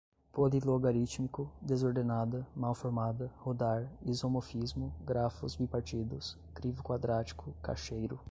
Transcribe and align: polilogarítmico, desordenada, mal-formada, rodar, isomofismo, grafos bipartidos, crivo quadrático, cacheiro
polilogarítmico, 0.33 1.51
desordenada, 1.61 2.47
mal-formada, 2.55 3.31
rodar, 3.43 3.87
isomofismo, 4.03 4.91
grafos 5.05 5.55
bipartidos, 5.55 6.35
crivo 6.55 6.81
quadrático, 6.81 7.53
cacheiro 7.61 8.19